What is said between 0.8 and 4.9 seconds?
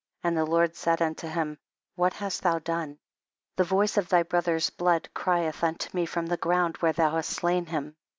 unto him, what hast thou done? The voice of thy brother's